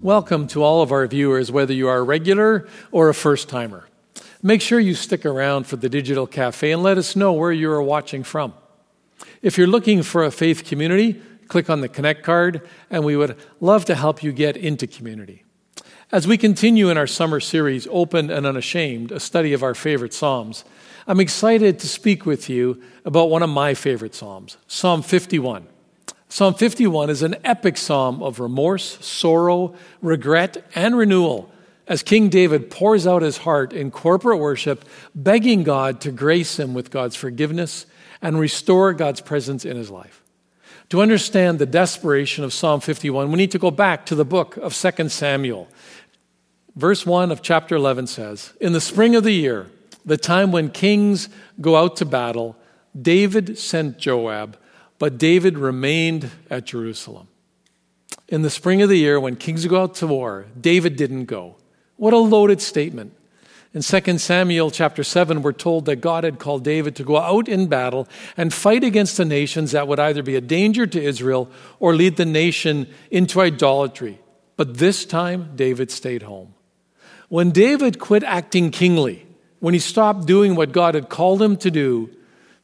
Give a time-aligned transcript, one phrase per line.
[0.00, 3.88] Welcome to all of our viewers, whether you are a regular or a first timer.
[4.40, 7.68] Make sure you stick around for the Digital Cafe and let us know where you
[7.72, 8.54] are watching from.
[9.42, 13.36] If you're looking for a faith community, click on the Connect card, and we would
[13.58, 15.42] love to help you get into community.
[16.12, 20.14] As we continue in our summer series, Open and Unashamed, a study of our favorite
[20.14, 20.64] Psalms,
[21.08, 25.66] I'm excited to speak with you about one of my favorite Psalms, Psalm 51.
[26.28, 31.50] Psalm 51 is an epic psalm of remorse, sorrow, regret, and renewal
[31.88, 36.74] as King David pours out his heart in corporate worship, begging God to grace him
[36.74, 37.86] with God's forgiveness
[38.20, 40.22] and restore God's presence in his life.
[40.90, 44.56] To understand the desperation of Psalm 51, we need to go back to the book
[44.58, 45.68] of 2 Samuel.
[46.76, 49.66] Verse 1 of chapter 11 says In the spring of the year,
[50.04, 51.28] the time when kings
[51.60, 52.56] go out to battle,
[53.00, 54.58] David sent Joab
[54.98, 57.28] but David remained at Jerusalem.
[58.28, 61.56] In the spring of the year, when kings go out to war, David didn't go.
[61.96, 63.14] What a loaded statement.
[63.74, 67.48] In 2 Samuel chapter 7, we're told that God had called David to go out
[67.48, 71.50] in battle and fight against the nations that would either be a danger to Israel
[71.78, 74.18] or lead the nation into idolatry.
[74.56, 76.54] But this time, David stayed home.
[77.28, 79.26] When David quit acting kingly,
[79.60, 82.10] when he stopped doing what God had called him to do,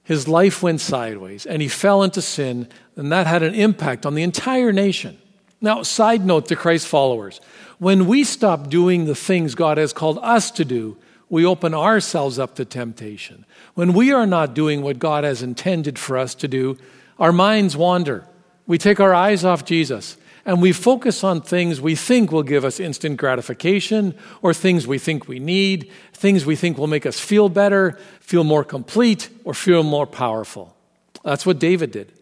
[0.05, 4.15] his life went sideways and he fell into sin, and that had an impact on
[4.15, 5.19] the entire nation.
[5.61, 7.41] Now, side note to Christ followers
[7.79, 10.97] when we stop doing the things God has called us to do,
[11.29, 13.45] we open ourselves up to temptation.
[13.75, 16.79] When we are not doing what God has intended for us to do,
[17.19, 18.27] our minds wander.
[18.67, 22.65] We take our eyes off Jesus and we focus on things we think will give
[22.65, 27.19] us instant gratification or things we think we need, things we think will make us
[27.19, 30.77] feel better, feel more complete, or feel more powerful.
[31.25, 32.13] That's what David did.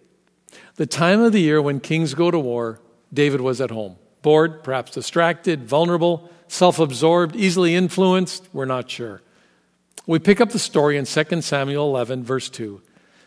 [0.77, 2.81] The time of the year when kings go to war,
[3.13, 3.97] David was at home.
[4.23, 9.21] Bored, perhaps distracted, vulnerable, self absorbed, easily influenced, we're not sure.
[10.07, 12.81] We pick up the story in 2 Samuel 11, verse 2.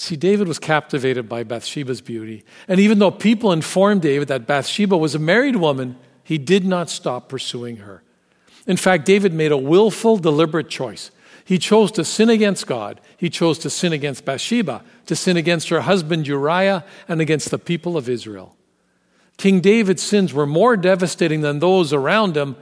[0.00, 2.44] See, David was captivated by Bathsheba's beauty.
[2.68, 6.88] And even though people informed David that Bathsheba was a married woman, he did not
[6.88, 8.04] stop pursuing her.
[8.64, 11.10] In fact, David made a willful, deliberate choice.
[11.44, 13.00] He chose to sin against God.
[13.16, 17.58] He chose to sin against Bathsheba, to sin against her husband Uriah, and against the
[17.58, 18.54] people of Israel.
[19.36, 22.54] King David's sins were more devastating than those around him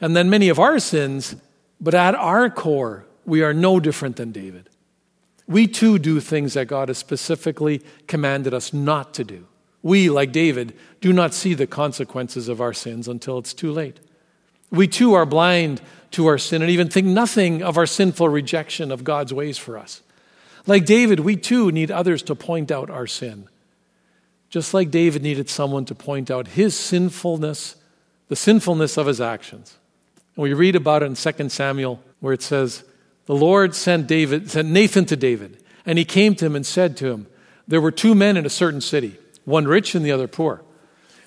[0.00, 1.34] and than many of our sins,
[1.80, 4.70] but at our core, we are no different than David.
[5.46, 9.46] We too do things that God has specifically commanded us not to do.
[9.82, 14.00] We, like David, do not see the consequences of our sins until it's too late.
[14.70, 15.82] We too are blind
[16.12, 19.76] to our sin and even think nothing of our sinful rejection of God's ways for
[19.76, 20.02] us.
[20.66, 23.48] Like David, we too need others to point out our sin.
[24.48, 27.76] Just like David needed someone to point out his sinfulness,
[28.28, 29.76] the sinfulness of his actions.
[30.36, 32.84] And we read about it in 2 Samuel where it says,
[33.26, 36.96] the Lord sent David, sent Nathan to David, and he came to him and said
[36.98, 37.26] to him,
[37.66, 40.62] There were two men in a certain city, one rich and the other poor.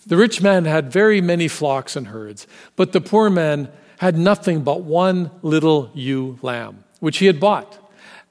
[0.05, 3.69] The rich man had very many flocks and herds, but the poor man
[3.99, 7.77] had nothing but one little ewe lamb, which he had bought.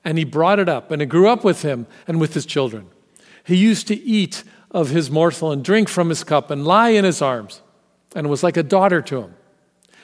[0.05, 2.87] And he brought it up, and it grew up with him and with his children.
[3.45, 7.05] He used to eat of his morsel and drink from his cup and lie in
[7.05, 7.61] his arms,
[8.15, 9.35] and was like a daughter to him.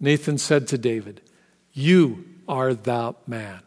[0.00, 1.20] Nathan said to David,
[1.72, 3.60] You are the man.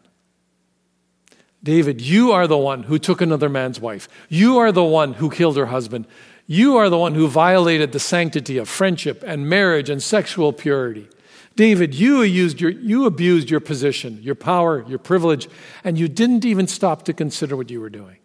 [1.62, 4.08] David, you are the one who took another man's wife.
[4.28, 6.06] You are the one who killed her husband.
[6.46, 11.08] You are the one who violated the sanctity of friendship and marriage and sexual purity.
[11.54, 15.48] David, you your, you abused your position, your power, your privilege,
[15.84, 18.16] and you didn't even stop to consider what you were doing.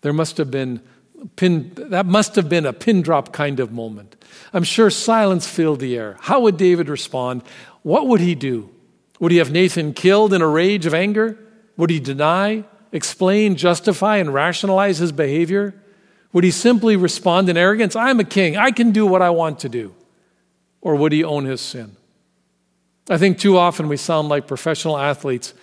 [0.00, 0.82] There must have been
[1.36, 4.16] Pin, that must have been a pin drop kind of moment.
[4.52, 6.16] I'm sure silence filled the air.
[6.20, 7.42] How would David respond?
[7.82, 8.70] What would he do?
[9.20, 11.38] Would he have Nathan killed in a rage of anger?
[11.76, 15.74] Would he deny, explain, justify, and rationalize his behavior?
[16.32, 17.96] Would he simply respond in arrogance?
[17.96, 18.56] I'm a king.
[18.56, 19.94] I can do what I want to do.
[20.80, 21.96] Or would he own his sin?
[23.08, 25.54] I think too often we sound like professional athletes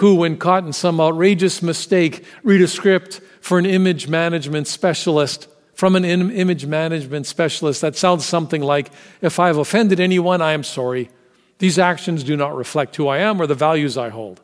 [0.00, 5.46] who, when caught in some outrageous mistake, read a script for an image management specialist
[5.74, 10.64] from an image management specialist that sounds something like If I've offended anyone, I am
[10.64, 11.10] sorry.
[11.58, 14.40] These actions do not reflect who I am or the values I hold.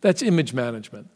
[0.00, 1.10] That's image management.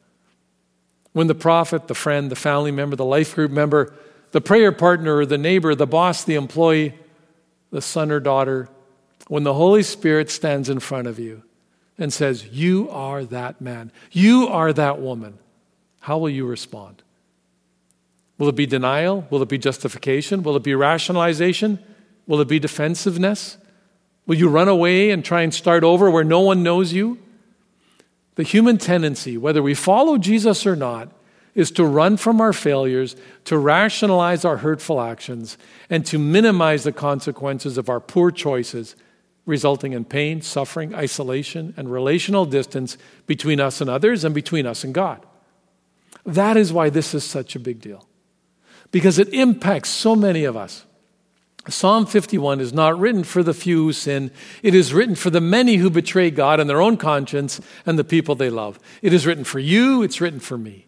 [1.13, 3.95] When the prophet, the friend, the family member, the life group member,
[4.33, 6.95] the prayer partner, or the neighbor, the boss, the employee,
[7.71, 8.69] the son or daughter,
[9.29, 11.43] when the Holy Spirit stands in front of you
[11.99, 15.39] and says, You are that man, you are that woman,
[16.01, 17.03] how will you respond?
[18.39, 19.27] Will it be denial?
[19.31, 20.43] Will it be justification?
[20.43, 21.81] Will it be rationalization?
[22.27, 23.59] Will it be defensiveness?
[24.27, 27.19] Will you run away and try and start over where no one knows you?
[28.37, 31.11] The human tendency, whether we follow Jesus or not,
[31.55, 33.17] is to run from our failures,
[33.47, 35.59] to rationalize our hurtful actions,
[35.91, 38.95] and to minimize the consequences of our poor choices,
[39.49, 44.85] resulting in pain, suffering, isolation, and relational distance between us and others and between us
[44.85, 45.25] and God.
[46.27, 48.07] That is why this is such a big deal,
[48.91, 50.85] because it impacts so many of us.
[51.67, 54.31] Psalm 51 is not written for the few who sin.
[54.63, 58.05] It is written for the many who betray God and their own conscience and the
[58.05, 58.79] people they love.
[59.03, 60.87] It is written for you, it's written for me.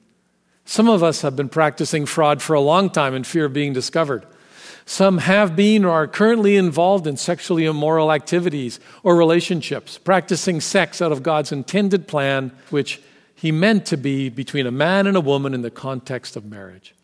[0.66, 3.72] Some of us have been practicing fraud for a long time in fear of being
[3.72, 4.26] discovered.
[4.84, 11.00] Some have been or are currently involved in sexually immoral activities or relationships, practicing sex
[11.00, 13.00] out of God's intended plan, which
[13.34, 16.94] He meant to be between a man and a woman in the context of marriage.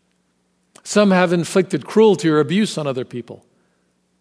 [0.83, 3.45] Some have inflicted cruelty or abuse on other people,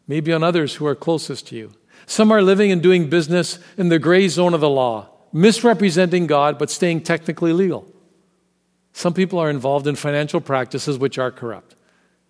[0.08, 1.72] maybe on others who are closest to you.
[2.06, 6.58] Some are living and doing business in the gray zone of the law, misrepresenting God
[6.58, 7.92] but staying technically legal.
[8.92, 11.74] Some people are involved in financial practices which are corrupt,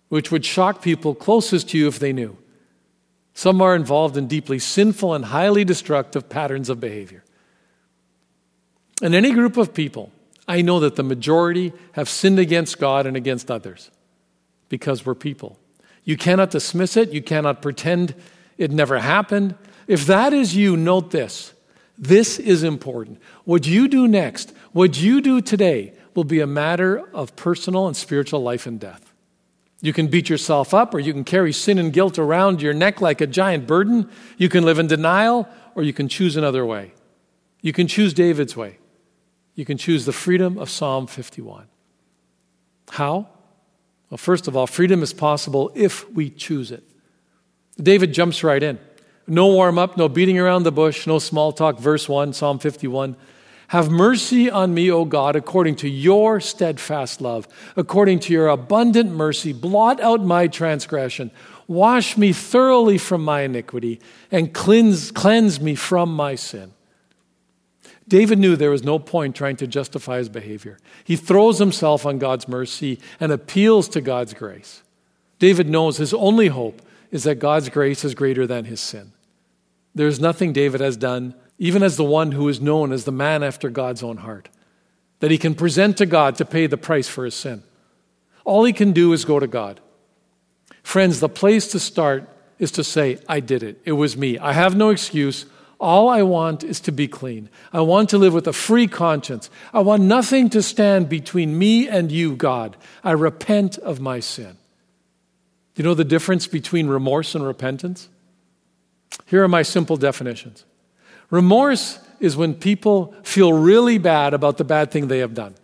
[0.09, 2.37] which would shock people closest to you if they knew.
[3.33, 7.23] Some are involved in deeply sinful and highly destructive patterns of behavior.
[9.01, 10.11] In any group of people,
[10.47, 13.91] I know that the majority have sinned against God and against others
[14.69, 15.59] because we're people.
[16.03, 18.15] You cannot dismiss it, you cannot pretend
[18.57, 19.55] it never happened.
[19.87, 21.53] If that is you, note this.
[21.97, 23.19] This is important.
[23.43, 27.95] What you do next, what you do today, will be a matter of personal and
[27.95, 29.06] spiritual life and death.
[29.81, 32.99] You can beat yourself up, or you can carry sin and guilt around your neck
[32.99, 34.09] like a giant burden.
[34.37, 36.93] You can live in denial, or you can choose another way.
[37.61, 38.79] You can choose David's way.
[39.53, 41.67] You can choose the freedom of Psalm 51.
[42.89, 43.27] How?
[44.09, 46.83] Well, first of all, freedom is possible if we choose it.
[47.77, 48.79] David jumps right in.
[49.27, 51.79] No warm up, no beating around the bush, no small talk.
[51.79, 53.15] Verse 1, Psalm 51.
[53.67, 59.11] Have mercy on me, O God, according to your steadfast love, according to your abundant
[59.11, 59.51] mercy.
[59.51, 61.31] Blot out my transgression.
[61.67, 63.99] Wash me thoroughly from my iniquity
[64.31, 66.71] and cleanse, cleanse me from my sin.
[68.07, 70.77] David knew there was no point trying to justify his behavior.
[71.03, 74.81] He throws himself on God's mercy and appeals to God's grace.
[75.39, 76.81] David knows his only hope
[77.11, 79.11] is that God's grace is greater than his sin.
[79.93, 83.11] There is nothing David has done even as the one who is known as the
[83.11, 84.49] man after God's own heart,
[85.19, 87.63] that he can present to God to pay the price for his sin.
[88.45, 89.79] All he can do is go to God.
[90.83, 92.29] Friends, the place to start
[92.59, 93.81] is to say, I did it.
[93.83, 94.37] It was me.
[94.37, 95.45] I have no excuse.
[95.79, 97.49] All I want is to be clean.
[97.73, 99.49] I want to live with a free conscience.
[99.73, 102.77] I want nothing to stand between me and you, God.
[103.03, 104.57] I repent of my sin.
[105.75, 108.09] Do you know the difference between remorse and repentance?
[109.25, 110.65] Here are my simple definitions
[111.29, 115.55] Remorse is when people feel really bad about the bad thing they have done.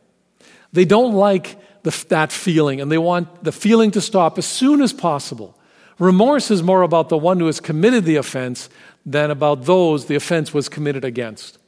[0.72, 4.82] They don't like the, that feeling and they want the feeling to stop as soon
[4.82, 5.58] as possible.
[6.00, 8.70] Remorse is more about the one who has committed the offense
[9.05, 11.60] than about those the offense was committed against.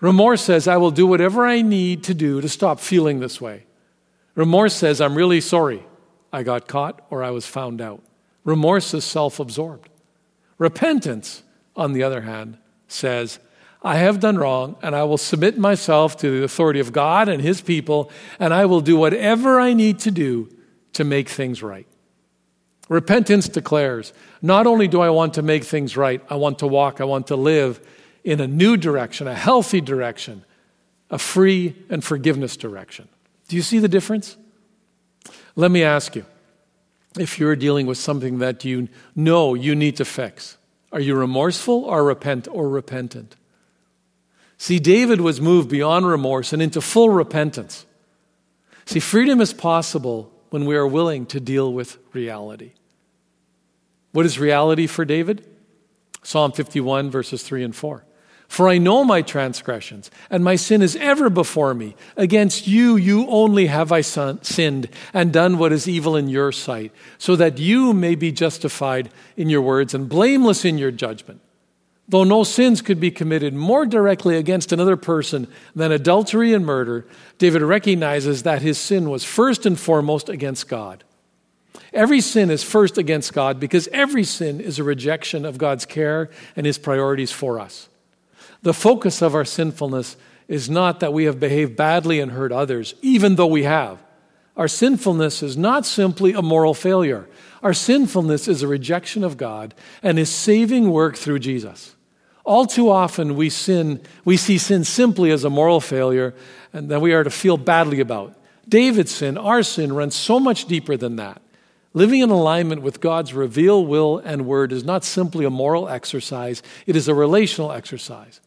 [0.00, 3.64] Remorse says, I will do whatever I need to do to stop feeling this way.
[4.34, 5.82] Remorse says, I'm really sorry
[6.32, 8.02] I got caught or I was found out.
[8.44, 9.88] Remorse is self absorbed.
[10.58, 11.42] Repentance,
[11.74, 13.38] on the other hand, says,
[13.82, 17.40] I have done wrong, and I will submit myself to the authority of God and
[17.40, 20.48] His people, and I will do whatever I need to do
[20.94, 21.86] to make things right.
[22.88, 24.12] Repentance declares
[24.42, 27.28] not only do I want to make things right, I want to walk, I want
[27.28, 27.80] to live
[28.24, 30.44] in a new direction, a healthy direction,
[31.10, 33.08] a free and forgiveness direction.
[33.48, 34.36] Do you see the difference?
[35.54, 36.24] Let me ask you
[37.18, 40.58] if you're dealing with something that you know you need to fix.
[40.92, 43.36] Are you remorseful or repent or repentant?
[44.58, 47.84] See, David was moved beyond remorse and into full repentance.
[48.86, 52.72] See, freedom is possible when we are willing to deal with reality.
[54.12, 55.46] What is reality for David?
[56.22, 58.04] Psalm 51, verses 3 and 4.
[58.48, 61.96] For I know my transgressions, and my sin is ever before me.
[62.16, 66.92] Against you, you only have I sinned and done what is evil in your sight,
[67.18, 71.40] so that you may be justified in your words and blameless in your judgment.
[72.08, 77.04] Though no sins could be committed more directly against another person than adultery and murder,
[77.38, 81.02] David recognizes that his sin was first and foremost against God.
[81.92, 86.30] Every sin is first against God because every sin is a rejection of God's care
[86.54, 87.88] and his priorities for us.
[88.66, 90.16] The focus of our sinfulness
[90.48, 94.02] is not that we have behaved badly and hurt others, even though we have.
[94.56, 97.28] Our sinfulness is not simply a moral failure.
[97.62, 101.94] Our sinfulness is a rejection of God and his saving work through Jesus.
[102.42, 106.34] All too often we sin, we see sin simply as a moral failure
[106.72, 108.34] and that we are to feel badly about.
[108.68, 111.40] David's sin, our sin, runs so much deeper than that.
[111.94, 116.64] Living in alignment with God's revealed will and word is not simply a moral exercise,
[116.84, 118.40] it is a relational exercise.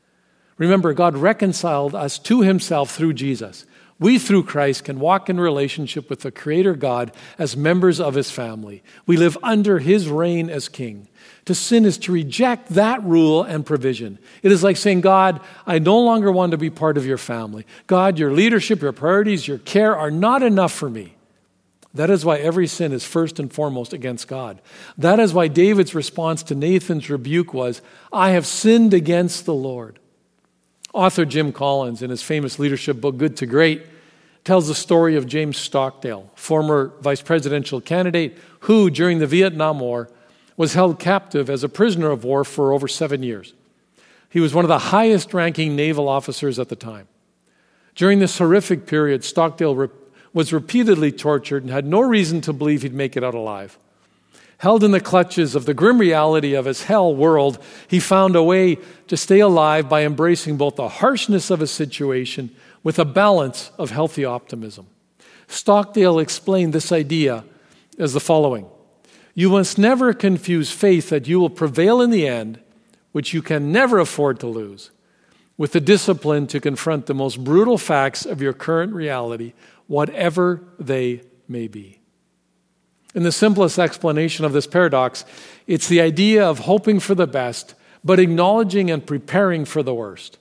[0.60, 3.66] Remember, God reconciled us to himself through Jesus.
[3.98, 8.32] We, through Christ, can walk in relationship with the Creator God as members of His
[8.32, 8.82] family.
[9.06, 11.10] We live under His reign as King.
[11.46, 14.18] To sin is to reject that rule and provision.
[14.42, 17.66] It is like saying, God, I no longer want to be part of your family.
[17.88, 21.16] God, your leadership, your priorities, your care are not enough for me.
[21.94, 24.62] That is why every sin is first and foremost against God.
[24.98, 27.82] That is why David's response to Nathan's rebuke was,
[28.14, 30.00] I have sinned against the Lord.
[30.94, 33.86] Author Jim Collins, in his famous leadership book, Good to Great,
[34.44, 40.10] tells the story of James Stockdale, former vice presidential candidate who, during the Vietnam War,
[40.58, 43.54] was held captive as a prisoner of war for over seven years.
[44.30, 47.08] He was one of the highest ranking naval officers at the time.
[47.96, 49.90] During this horrific period, Stockdale re-
[50.34, 53.78] was repeatedly tortured and had no reason to believe he'd make it out alive.
[54.60, 58.44] Held in the clutches of the grim reality of his hell world, he found a
[58.44, 63.72] way to stay alive by embracing both the harshness of his situation with a balance
[63.78, 64.88] of healthy optimism.
[65.48, 67.46] Stockdale explained this idea
[67.98, 68.68] as the following
[69.34, 72.60] You must never confuse faith that you will prevail in the end,
[73.14, 74.92] which you can never afford to lose,
[75.56, 79.54] with the discipline to confront the most brutal facts of your current reality,
[79.88, 81.99] whatever they may be.
[83.16, 85.26] In the simplest explanation of this paradox,
[85.66, 87.74] it's the idea of hoping for the best,
[88.04, 90.38] but acknowledging and preparing for the worst.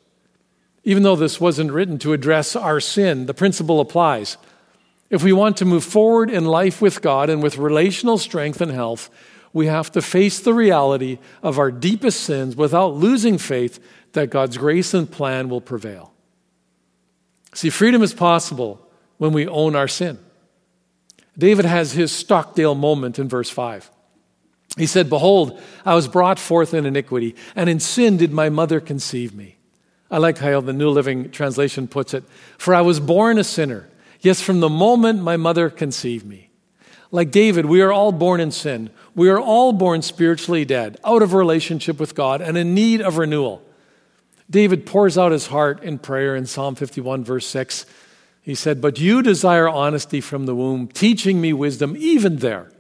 [0.85, 4.37] Even though this wasn't written to address our sin, the principle applies.
[5.11, 8.71] If we want to move forward in life with God and with relational strength and
[8.71, 9.09] health,
[9.53, 13.83] we have to face the reality of our deepest sins without losing faith
[14.13, 16.13] that God's grace and plan will prevail.
[17.55, 20.19] See, freedom is possible when we own our sin.
[21.39, 23.91] David has his Stockdale moment in verse 5.
[24.77, 28.81] He said, Behold, I was brought forth in iniquity, and in sin did my mother
[28.81, 29.57] conceive me.
[30.11, 32.25] I like how the New Living Translation puts it
[32.57, 33.89] For I was born a sinner,
[34.21, 36.51] yes, from the moment my mother conceived me.
[37.11, 38.91] Like David, we are all born in sin.
[39.15, 43.17] We are all born spiritually dead, out of relationship with God, and in need of
[43.17, 43.63] renewal.
[44.51, 47.87] David pours out his heart in prayer in Psalm 51, verse 6.
[48.49, 52.73] He said, But you desire honesty from the womb, teaching me wisdom even there.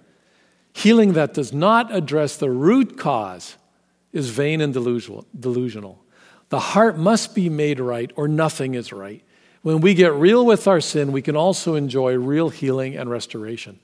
[0.73, 3.59] Healing that does not address the root cause
[4.11, 6.03] is vain and delusional.
[6.49, 9.23] The heart must be made right, or nothing is right.
[9.61, 13.79] When we get real with our sin, we can also enjoy real healing and restoration.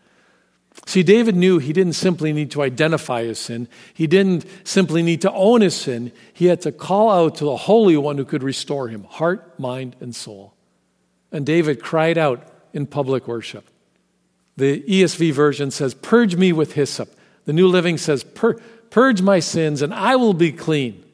[0.87, 3.69] See, David knew he didn't simply need to identify his sin.
[3.93, 6.13] He didn't simply need to own his sin.
[6.33, 9.97] He had to call out to the Holy One who could restore him, heart, mind,
[10.01, 10.54] and soul.
[11.35, 13.69] And David cried out in public worship.
[14.57, 17.13] The ESV version says, Purge me with hyssop.
[17.45, 21.05] The New Living says, Purge my sins, and I will be clean.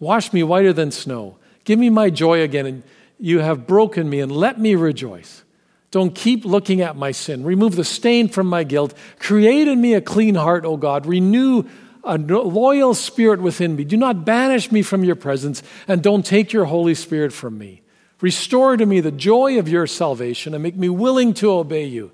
[0.00, 1.38] Wash me whiter than snow.
[1.62, 2.82] Give me my joy again, and
[3.20, 5.44] you have broken me, and let me rejoice.
[5.92, 7.44] Don't keep looking at my sin.
[7.44, 8.94] Remove the stain from my guilt.
[9.20, 11.06] Create in me a clean heart, O God.
[11.06, 11.62] Renew
[12.02, 13.84] a loyal spirit within me.
[13.84, 17.81] Do not banish me from your presence, and don't take your Holy Spirit from me.
[18.22, 22.12] Restore to me the joy of your salvation and make me willing to obey you.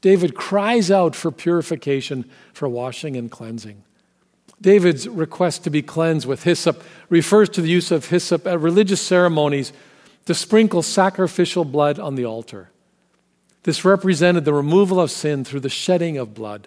[0.00, 3.84] David cries out for purification, for washing and cleansing.
[4.62, 9.00] David's request to be cleansed with hyssop refers to the use of hyssop at religious
[9.02, 9.74] ceremonies
[10.24, 12.70] to sprinkle sacrificial blood on the altar.
[13.64, 16.66] This represented the removal of sin through the shedding of blood.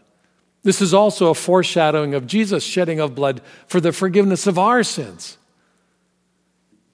[0.62, 4.84] This is also a foreshadowing of Jesus' shedding of blood for the forgiveness of our
[4.84, 5.38] sins.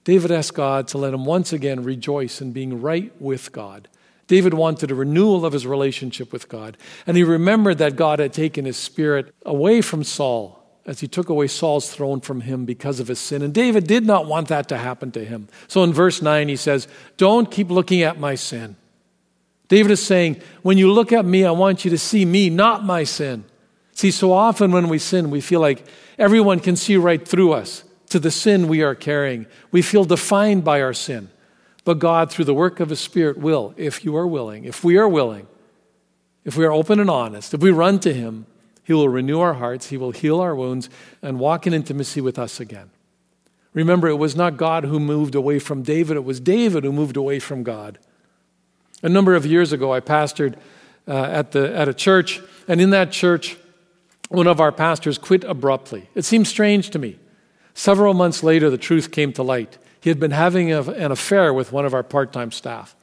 [0.09, 3.87] David asked God to let him once again rejoice in being right with God.
[4.25, 6.77] David wanted a renewal of his relationship with God.
[7.05, 11.29] And he remembered that God had taken his spirit away from Saul as he took
[11.29, 13.43] away Saul's throne from him because of his sin.
[13.43, 15.47] And David did not want that to happen to him.
[15.67, 16.87] So in verse 9, he says,
[17.17, 18.77] Don't keep looking at my sin.
[19.67, 22.83] David is saying, When you look at me, I want you to see me, not
[22.83, 23.43] my sin.
[23.91, 25.85] See, so often when we sin, we feel like
[26.17, 29.45] everyone can see right through us to the sin we are carrying.
[29.71, 31.29] We feel defined by our sin.
[31.85, 34.97] But God, through the work of His Spirit, will, if you are willing, if we
[34.97, 35.47] are willing,
[36.43, 38.45] if we are open and honest, if we run to Him,
[38.83, 40.89] He will renew our hearts, He will heal our wounds,
[41.21, 42.91] and walk in intimacy with us again.
[43.73, 47.17] Remember, it was not God who moved away from David, it was David who moved
[47.17, 47.99] away from God.
[49.01, 50.55] A number of years ago, I pastored
[51.07, 53.57] uh, at, the, at a church, and in that church,
[54.29, 56.09] one of our pastors quit abruptly.
[56.13, 57.17] It seemed strange to me.
[57.79, 59.77] Several months later, the truth came to light.
[60.01, 62.93] He had been having a, an affair with one of our part time staff.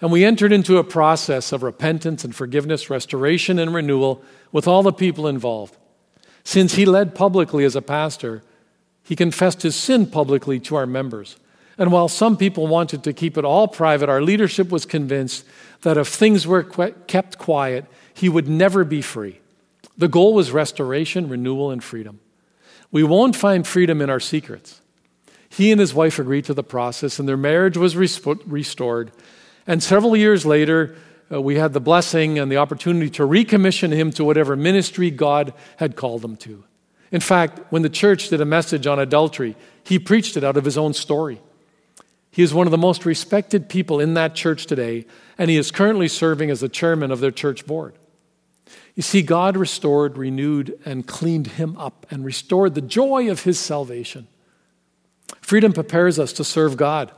[0.00, 4.82] And we entered into a process of repentance and forgiveness, restoration and renewal with all
[4.82, 5.76] the people involved.
[6.44, 8.42] Since he led publicly as a pastor,
[9.02, 11.36] he confessed his sin publicly to our members.
[11.76, 15.44] And while some people wanted to keep it all private, our leadership was convinced
[15.82, 19.40] that if things were kept quiet, he would never be free.
[19.98, 22.20] The goal was restoration, renewal, and freedom.
[22.96, 24.80] We won't find freedom in our secrets.
[25.50, 29.12] He and his wife agreed to the process, and their marriage was restored.
[29.66, 30.96] And several years later,
[31.30, 35.52] uh, we had the blessing and the opportunity to recommission him to whatever ministry God
[35.76, 36.64] had called him to.
[37.12, 40.64] In fact, when the church did a message on adultery, he preached it out of
[40.64, 41.42] his own story.
[42.30, 45.04] He is one of the most respected people in that church today,
[45.36, 47.92] and he is currently serving as the chairman of their church board.
[48.96, 53.58] You see, God restored, renewed, and cleaned him up and restored the joy of his
[53.60, 54.26] salvation.
[55.42, 57.12] Freedom prepares us to serve God.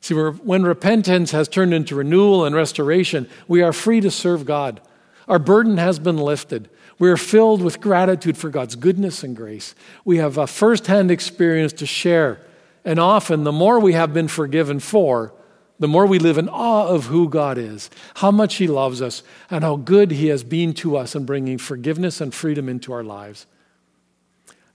[0.00, 4.80] See, when repentance has turned into renewal and restoration, we are free to serve God.
[5.28, 6.68] Our burden has been lifted.
[6.98, 9.76] We are filled with gratitude for God's goodness and grace.
[10.04, 12.40] We have a firsthand experience to share.
[12.84, 15.32] And often, the more we have been forgiven for,
[15.78, 19.22] the more we live in awe of who God is, how much He loves us,
[19.50, 23.04] and how good He has been to us in bringing forgiveness and freedom into our
[23.04, 23.46] lives.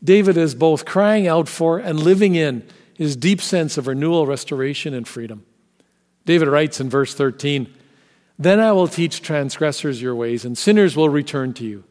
[0.03, 2.63] David is both crying out for and living in
[2.93, 5.45] his deep sense of renewal, restoration, and freedom.
[6.25, 7.73] David writes in verse 13
[8.37, 11.83] Then I will teach transgressors your ways, and sinners will return to you.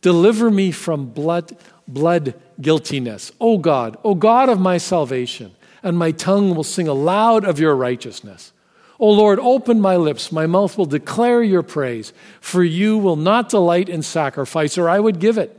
[0.00, 3.32] Deliver me from blood, blood guiltiness.
[3.40, 7.74] O God, O God of my salvation, and my tongue will sing aloud of your
[7.74, 8.52] righteousness.
[9.00, 13.48] O Lord, open my lips, my mouth will declare your praise, for you will not
[13.48, 15.54] delight in sacrifice, or I would give it.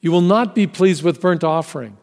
[0.00, 1.96] You will not be pleased with burnt offering.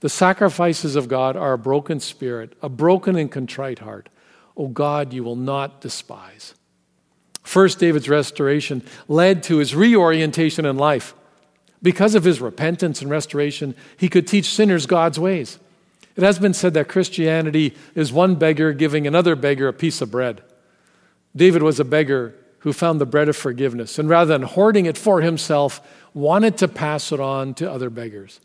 [0.00, 4.08] The sacrifices of God are a broken spirit, a broken and contrite heart.
[4.56, 6.54] O God, you will not despise.
[7.42, 11.14] First, David's restoration led to his reorientation in life.
[11.80, 15.60] Because of his repentance and restoration, he could teach sinners God's ways.
[16.16, 20.10] It has been said that Christianity is one beggar giving another beggar a piece of
[20.10, 20.42] bread.
[21.34, 24.96] David was a beggar who found the bread of forgiveness, and rather than hoarding it
[24.96, 25.80] for himself,
[26.14, 28.40] wanted to pass it on to other beggars,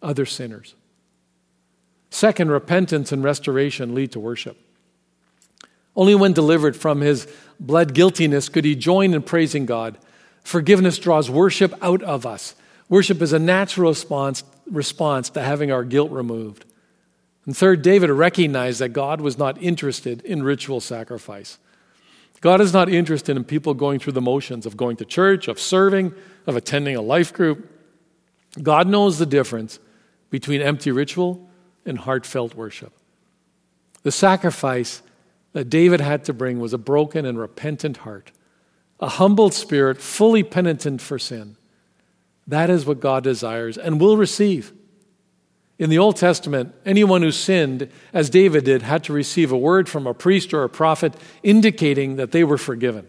[0.00, 0.74] other sinners.
[2.10, 4.56] Second, repentance and restoration lead to worship.
[5.96, 7.26] Only when delivered from his
[7.58, 9.98] blood guiltiness could he join in praising God.
[10.44, 12.54] Forgiveness draws worship out of us.
[12.88, 16.64] Worship is a natural response, response to having our guilt removed.
[17.46, 21.58] And third, David recognized that God was not interested in ritual sacrifice.
[22.40, 25.60] God is not interested in people going through the motions of going to church, of
[25.60, 26.14] serving,
[26.46, 27.68] of attending a life group.
[28.62, 29.78] God knows the difference
[30.30, 31.48] between empty ritual
[31.84, 32.92] and heartfelt worship.
[34.02, 35.02] The sacrifice
[35.52, 38.32] that David had to bring was a broken and repentant heart,
[39.00, 41.56] a humbled spirit, fully penitent for sin.
[42.50, 44.72] That is what God desires and will receive.
[45.78, 49.88] In the Old Testament, anyone who sinned, as David did, had to receive a word
[49.88, 53.06] from a priest or a prophet indicating that they were forgiven.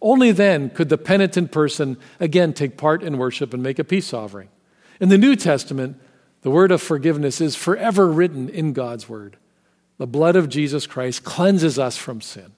[0.00, 4.12] Only then could the penitent person again take part in worship and make a peace
[4.14, 4.48] offering.
[5.00, 6.00] In the New Testament,
[6.40, 9.36] the word of forgiveness is forever written in God's word.
[9.98, 12.52] The blood of Jesus Christ cleanses us from sin.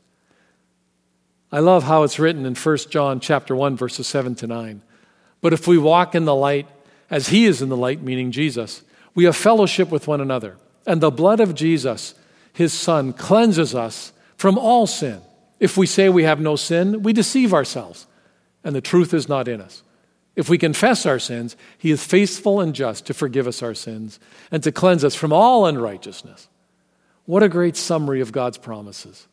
[1.50, 4.82] I love how it's written in 1 John chapter 1 verses 7 to 9.
[5.44, 6.66] But if we walk in the light
[7.10, 8.82] as he is in the light, meaning Jesus,
[9.14, 10.56] we have fellowship with one another.
[10.86, 12.14] And the blood of Jesus,
[12.54, 15.20] his son, cleanses us from all sin.
[15.60, 18.06] If we say we have no sin, we deceive ourselves,
[18.64, 19.82] and the truth is not in us.
[20.34, 24.18] If we confess our sins, he is faithful and just to forgive us our sins
[24.50, 26.48] and to cleanse us from all unrighteousness.
[27.26, 29.28] What a great summary of God's promises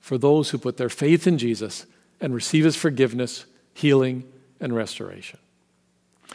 [0.00, 1.86] for those who put their faith in Jesus
[2.20, 4.24] and receive his forgiveness, healing,
[4.58, 5.38] and restoration.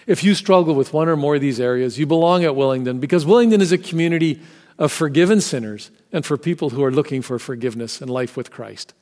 [0.06, 3.26] If you struggle with one or more of these areas, you belong at Willingdon because
[3.26, 4.42] Willingdon is a community
[4.78, 8.94] of forgiven sinners and for people who are looking for forgiveness and life with Christ.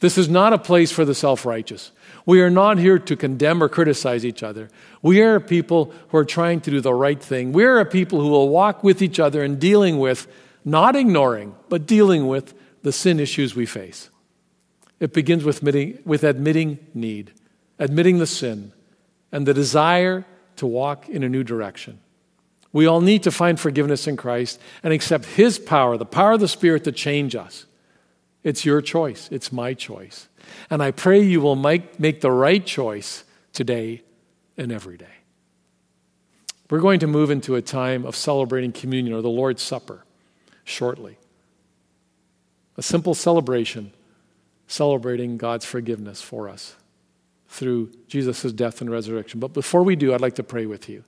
[0.00, 1.92] This is not a place for the self righteous.
[2.26, 4.68] We are not here to condemn or criticize each other.
[5.02, 7.52] We are people who are trying to do the right thing.
[7.52, 10.26] We are people who will walk with each other in dealing with,
[10.64, 14.10] not ignoring, but dealing with the sin issues we face.
[15.00, 17.32] It begins with admitting, with admitting need,
[17.78, 18.72] admitting the sin,
[19.32, 20.24] and the desire
[20.56, 21.98] to walk in a new direction.
[22.72, 26.40] We all need to find forgiveness in Christ and accept His power, the power of
[26.40, 27.66] the Spirit to change us.
[28.42, 30.28] It's your choice, it's my choice.
[30.68, 34.02] And I pray you will make, make the right choice today
[34.56, 35.06] and every day.
[36.68, 40.04] We're going to move into a time of celebrating communion or the Lord's Supper
[40.64, 41.18] shortly.
[42.76, 43.92] A simple celebration
[44.66, 46.74] celebrating God's forgiveness for us
[47.54, 49.38] through Jesus' death and resurrection.
[49.38, 51.04] But before we do, I'd like to pray with you.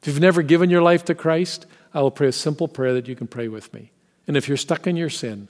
[0.00, 3.08] If you've never given your life to Christ, I will pray a simple prayer that
[3.08, 3.90] you can pray with me.
[4.26, 5.48] And if you're stuck in your sin,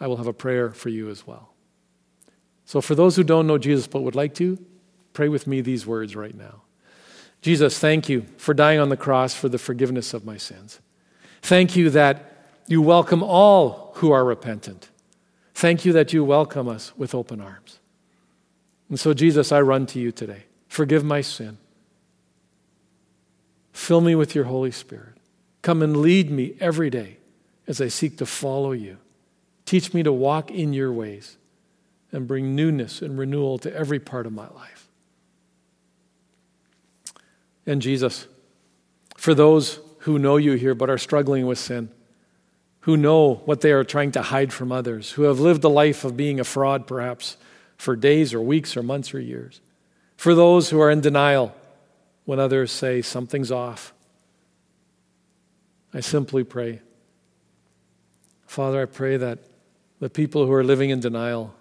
[0.00, 1.54] I will have a prayer for you as well.
[2.64, 4.58] So, for those who don't know Jesus but would like to,
[5.12, 6.62] pray with me these words right now.
[7.40, 10.80] Jesus, thank you for dying on the cross for the forgiveness of my sins.
[11.42, 14.88] Thank you that you welcome all who are repentant.
[15.54, 17.79] Thank you that you welcome us with open arms.
[18.90, 20.42] And so, Jesus, I run to you today.
[20.68, 21.58] Forgive my sin.
[23.72, 25.14] Fill me with your Holy Spirit.
[25.62, 27.18] Come and lead me every day
[27.66, 28.98] as I seek to follow you.
[29.64, 31.36] Teach me to walk in your ways
[32.10, 34.88] and bring newness and renewal to every part of my life.
[37.64, 38.26] And Jesus,
[39.16, 41.90] for those who know you here but are struggling with sin,
[42.80, 46.04] who know what they are trying to hide from others, who have lived a life
[46.04, 47.36] of being a fraud perhaps
[47.80, 49.62] for days or weeks or months or years,
[50.14, 51.54] for those who are in denial
[52.26, 53.94] when others say something's off,
[55.94, 56.82] I simply pray.
[58.46, 59.38] Father, I pray that
[59.98, 61.54] the people who are living in denial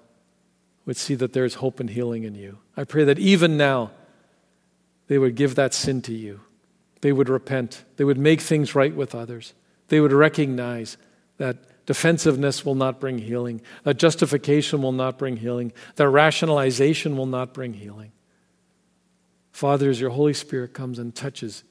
[0.85, 2.57] would see that there's hope and healing in you.
[2.75, 3.91] I pray that even now
[5.07, 6.41] they would give that sin to you.
[6.99, 7.85] They would repent.
[7.95, 9.53] They would make things right with others.
[9.87, 10.97] They would recognize
[11.37, 11.57] that
[11.89, 17.51] defensiveness will not bring healing, that justification will not bring healing, that rationalization will not
[17.51, 18.11] bring healing.
[19.51, 21.63] Father, as your Holy Spirit comes and touches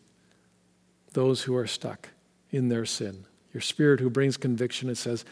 [1.12, 2.08] those who are stuck
[2.50, 5.24] in their sin, your Spirit who brings conviction and says,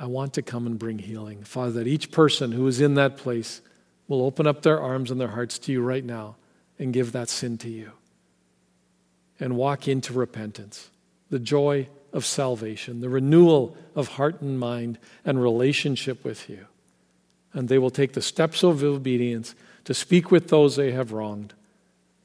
[0.00, 1.44] I want to come and bring healing.
[1.44, 3.60] Father, that each person who is in that place
[4.08, 6.34] will open up their arms and their hearts to you right now
[6.76, 7.92] and give that sin to you
[9.38, 10.90] and walk into repentance,
[11.30, 16.66] the joy of salvation, the renewal of heart and mind and relationship with you.
[17.52, 21.54] And they will take the steps of obedience to speak with those they have wronged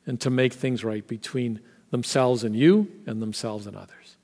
[0.06, 1.60] and to make things right between
[1.92, 4.18] themselves and you and themselves and others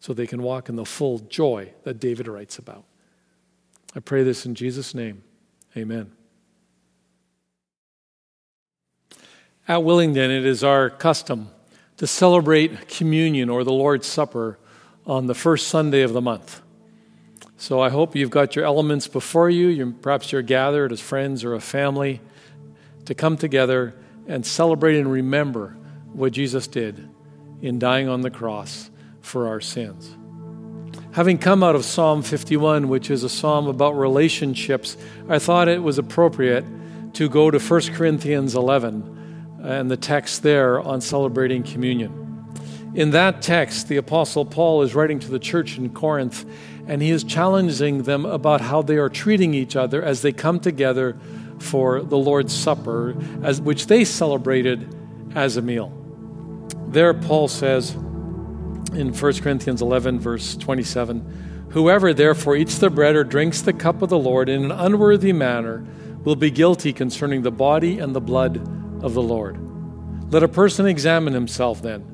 [0.00, 2.84] so they can walk in the full joy that David writes about.
[3.96, 5.22] I pray this in Jesus' name.
[5.76, 6.12] Amen.
[9.66, 11.48] At Willingdon, it is our custom
[11.96, 14.58] to celebrate communion or the Lord's Supper
[15.06, 16.62] on the first Sunday of the month.
[17.56, 19.68] So I hope you've got your elements before you.
[19.68, 22.20] You're, perhaps you're gathered as friends or a family
[23.04, 23.94] to come together
[24.26, 25.76] and celebrate and remember
[26.12, 27.08] what Jesus did
[27.62, 28.90] in dying on the cross
[29.20, 30.16] for our sins.
[31.12, 34.96] Having come out of Psalm 51, which is a psalm about relationships,
[35.28, 36.64] I thought it was appropriate
[37.14, 42.23] to go to 1 Corinthians 11 and the text there on celebrating communion.
[42.94, 46.44] In that text, the Apostle Paul is writing to the church in Corinth,
[46.86, 50.60] and he is challenging them about how they are treating each other as they come
[50.60, 51.16] together
[51.58, 54.94] for the Lord's Supper, as, which they celebrated
[55.34, 55.92] as a meal.
[56.86, 63.24] There, Paul says, in 1 Corinthians 11, verse 27 Whoever therefore eats the bread or
[63.24, 65.84] drinks the cup of the Lord in an unworthy manner
[66.22, 68.58] will be guilty concerning the body and the blood
[69.02, 69.58] of the Lord.
[70.32, 72.13] Let a person examine himself then,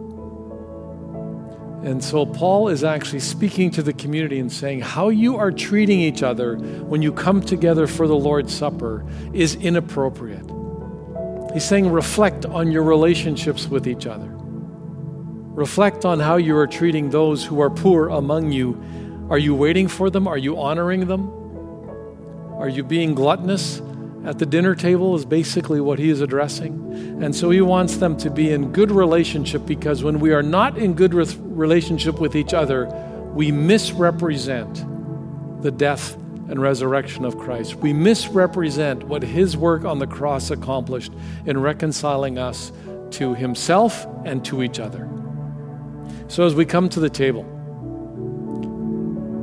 [1.83, 5.99] And so Paul is actually speaking to the community and saying how you are treating
[5.99, 10.45] each other when you come together for the Lord's Supper is inappropriate.
[11.53, 14.29] He's saying reflect on your relationships with each other.
[14.29, 18.81] Reflect on how you are treating those who are poor among you.
[19.29, 20.27] Are you waiting for them?
[20.27, 21.29] Are you honoring them?
[22.57, 23.81] Are you being gluttonous
[24.25, 25.15] at the dinner table?
[25.15, 27.21] Is basically what he is addressing.
[27.23, 30.77] And so he wants them to be in good relationship because when we are not
[30.77, 32.85] in good relationship with each other,
[33.33, 34.85] we misrepresent
[35.61, 36.15] the death
[36.49, 37.75] and resurrection of Christ.
[37.75, 41.13] We misrepresent what his work on the cross accomplished
[41.45, 42.71] in reconciling us
[43.11, 45.09] to himself and to each other.
[46.27, 47.43] So, as we come to the table,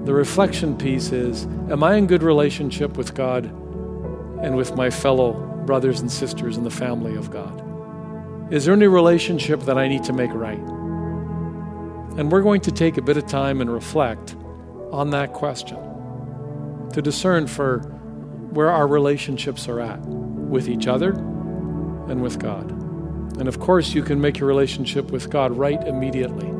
[0.04, 3.50] the reflection piece is Am I in good relationship with God
[4.42, 5.32] and with my fellow
[5.66, 7.62] brothers and sisters in the family of God?
[8.52, 10.58] Is there any relationship that I need to make right?
[12.18, 14.34] And we're going to take a bit of time and reflect
[14.90, 15.78] on that question
[16.92, 17.80] to discern for
[18.50, 22.70] where our relationships are at with each other and with God.
[23.38, 26.50] And of course, you can make your relationship with God right immediately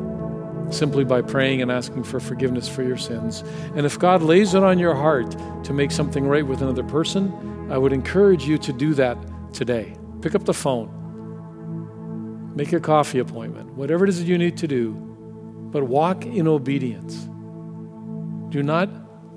[0.71, 3.43] simply by praying and asking for forgiveness for your sins.
[3.75, 7.31] And if God lays it on your heart to make something right with another person,
[7.69, 9.17] I would encourage you to do that
[9.53, 9.95] today.
[10.21, 10.89] Pick up the phone,
[12.55, 14.93] make a coffee appointment, whatever it is that you need to do,
[15.71, 17.29] but walk in obedience.
[18.51, 18.89] Do not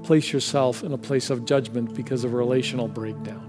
[0.03, 3.49] place yourself in a place of judgment because of a relational breakdown.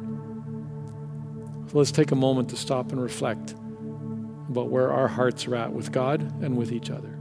[1.72, 3.56] So let's take a moment to stop and reflect
[4.50, 7.12] about where our hearts are at with God and with each other.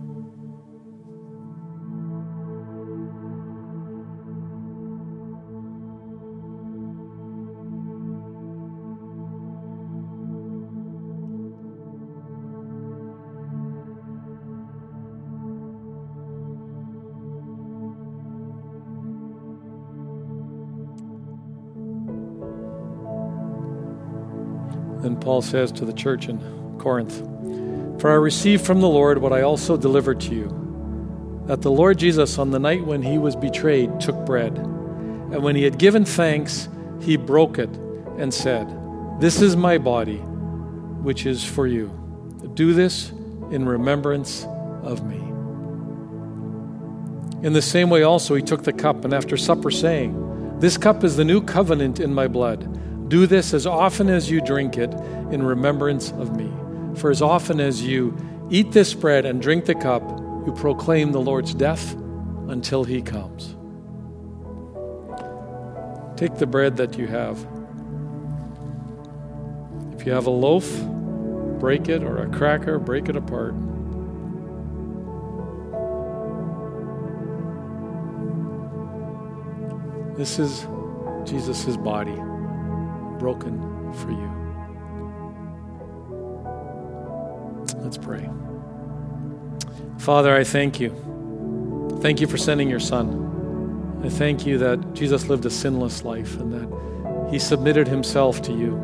[25.03, 26.39] Then Paul says to the church in
[26.79, 27.19] Corinth,
[28.01, 31.99] For I received from the Lord what I also delivered to you, that the Lord
[31.99, 34.57] Jesus, on the night when he was betrayed, took bread.
[34.57, 36.69] And when he had given thanks,
[37.01, 37.71] he broke it
[38.19, 38.69] and said,
[39.21, 41.89] This is my body, which is for you.
[42.55, 43.11] Do this
[43.51, 44.47] in remembrance
[44.83, 45.19] of me.
[47.43, 51.03] In the same way, also, he took the cup, and after supper, saying, This cup
[51.03, 52.69] is the new covenant in my blood.
[53.13, 54.91] Do this as often as you drink it
[55.31, 56.51] in remembrance of me.
[56.99, 58.17] For as often as you
[58.49, 60.03] eat this bread and drink the cup,
[60.47, 61.93] you proclaim the Lord's death
[62.49, 63.55] until he comes.
[66.17, 67.47] Take the bread that you have.
[69.93, 70.67] If you have a loaf,
[71.61, 73.55] break it, or a cracker, break it apart.
[80.17, 80.67] This is
[81.27, 82.19] Jesus' body
[83.23, 83.57] broken
[83.95, 84.29] for you.
[87.85, 88.29] Let's pray.
[89.99, 90.91] Father, I thank you.
[92.03, 94.01] Thank you for sending your Son.
[94.05, 98.53] I thank you that Jesus lived a sinless life and that he submitted himself to
[98.53, 98.75] you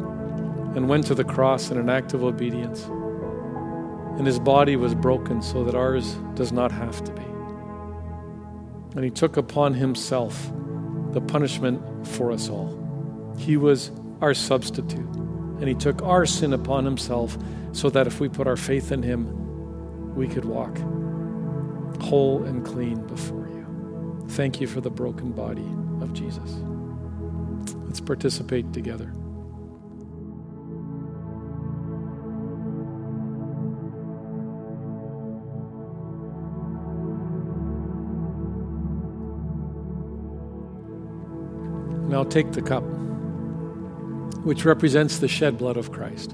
[0.77, 2.85] and went to the cross in an act of obedience.
[4.19, 7.23] And his body was broken so that ours does not have to be.
[8.95, 10.53] And he took upon himself
[11.11, 12.79] the punishment for us all.
[13.37, 15.09] He was our substitute.
[15.61, 17.37] And he took our sin upon himself
[17.73, 20.79] so that if we put our faith in him, we could walk
[22.01, 24.27] whole and clean before you.
[24.31, 25.67] Thank you for the broken body
[26.01, 26.61] of Jesus.
[27.87, 29.13] Let's participate together.
[42.09, 42.85] Now take the cup
[44.45, 46.33] which represents the shed blood of Christ.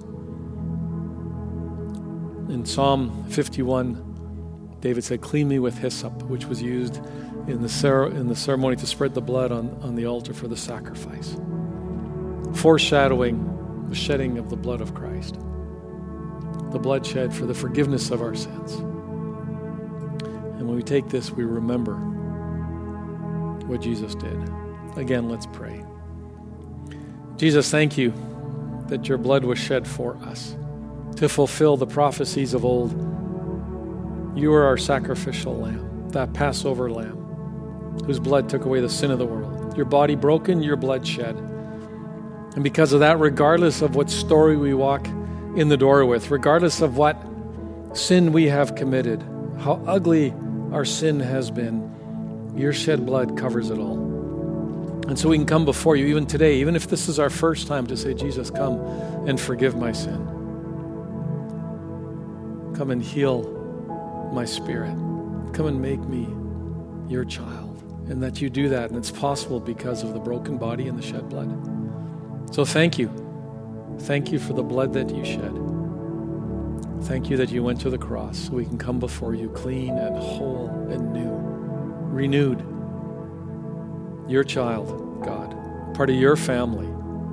[2.48, 6.96] In Psalm 51, David said, Clean me with hyssop, which was used
[7.46, 10.48] in the, cer- in the ceremony to spread the blood on, on the altar for
[10.48, 11.36] the sacrifice,
[12.54, 15.34] foreshadowing the shedding of the blood of Christ,
[16.70, 18.72] the blood shed for the forgiveness of our sins.
[20.58, 21.94] And when we take this, we remember
[23.66, 24.38] what Jesus did.
[24.96, 25.83] Again, let's pray.
[27.44, 28.14] Jesus, thank you
[28.88, 30.56] that your blood was shed for us
[31.16, 32.92] to fulfill the prophecies of old.
[34.34, 37.18] You are our sacrificial lamb, that Passover lamb,
[38.06, 39.76] whose blood took away the sin of the world.
[39.76, 41.36] Your body broken, your blood shed.
[41.36, 45.06] And because of that, regardless of what story we walk
[45.54, 47.22] in the door with, regardless of what
[47.92, 49.22] sin we have committed,
[49.58, 50.32] how ugly
[50.72, 54.13] our sin has been, your shed blood covers it all.
[55.06, 57.66] And so we can come before you even today, even if this is our first
[57.66, 58.80] time to say, Jesus, come
[59.28, 60.16] and forgive my sin.
[62.74, 63.42] Come and heal
[64.32, 64.94] my spirit.
[65.52, 66.26] Come and make me
[67.12, 67.82] your child.
[68.08, 71.02] And that you do that, and it's possible because of the broken body and the
[71.02, 71.50] shed blood.
[72.54, 73.10] So thank you.
[74.00, 75.52] Thank you for the blood that you shed.
[77.02, 79.96] Thank you that you went to the cross so we can come before you clean
[79.98, 81.30] and whole and new,
[82.10, 82.73] renewed.
[84.26, 86.86] Your child, God, part of your family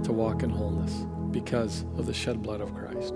[0.03, 3.15] to walk in wholeness because of the shed blood of Christ.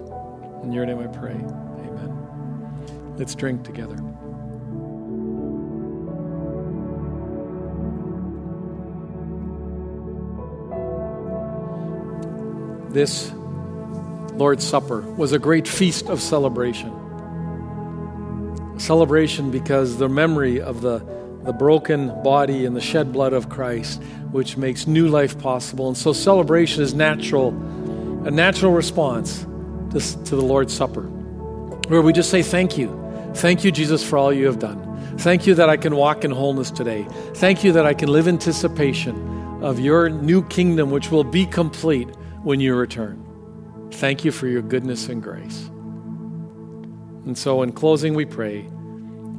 [0.63, 1.33] In your name I pray.
[1.33, 3.15] Amen.
[3.17, 3.97] Let's drink together.
[12.89, 13.33] This
[14.35, 16.93] Lord's Supper was a great feast of celebration.
[18.77, 20.99] Celebration because the memory of the,
[21.45, 25.87] the broken body and the shed blood of Christ, which makes new life possible.
[25.87, 27.49] And so celebration is natural,
[28.25, 29.45] a natural response
[29.91, 33.01] to, to the Lord's Supper, where we just say, Thank you.
[33.35, 34.81] Thank you, Jesus, for all you have done.
[35.19, 37.05] Thank you that I can walk in wholeness today.
[37.35, 41.45] Thank you that I can live in anticipation of your new kingdom, which will be
[41.45, 42.09] complete
[42.43, 43.25] when you return.
[43.91, 45.69] Thank you for your goodness and grace.
[47.25, 48.67] And so, in closing, we pray.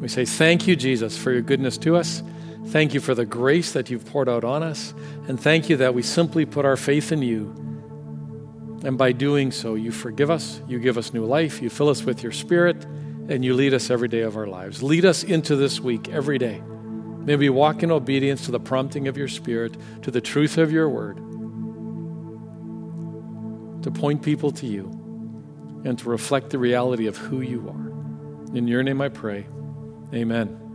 [0.00, 2.22] We say, Thank you, Jesus, for your goodness to us.
[2.66, 4.92] Thank you for the grace that you've poured out on us.
[5.28, 7.54] And thank you that we simply put our faith in you.
[8.84, 12.02] And by doing so, you forgive us, you give us new life, you fill us
[12.02, 14.82] with your spirit, and you lead us every day of our lives.
[14.82, 16.60] Lead us into this week every day.
[16.60, 20.70] May we walk in obedience to the prompting of your spirit, to the truth of
[20.70, 21.20] your word
[23.86, 24.90] to point people to you
[25.84, 28.56] and to reflect the reality of who you are.
[28.56, 29.46] In your name I pray.
[30.14, 30.65] Amen.